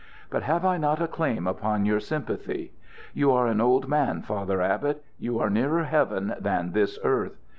But 0.31 0.41
have 0.41 0.65
I 0.65 0.79
not 0.79 0.99
a 0.99 1.07
claim 1.07 1.45
upon 1.45 1.85
your 1.85 1.99
sympathy? 1.99 2.73
You 3.13 3.31
are 3.33 3.45
an 3.45 3.61
old 3.61 3.87
man, 3.87 4.23
Father 4.23 4.59
Abbot. 4.59 5.03
You 5.19 5.37
are 5.37 5.51
nearer 5.51 5.83
heaven 5.83 6.33
than 6.39 6.71
this 6.71 6.97
earth. 7.03 7.37